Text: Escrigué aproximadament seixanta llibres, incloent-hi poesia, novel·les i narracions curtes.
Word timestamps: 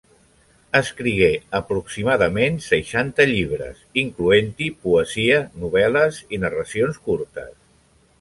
Escrigué 0.77 1.27
aproximadament 1.57 2.57
seixanta 2.67 3.27
llibres, 3.31 3.83
incloent-hi 4.05 4.71
poesia, 4.87 5.37
novel·les 5.65 6.19
i 6.37 6.41
narracions 6.45 6.99
curtes. 7.11 7.53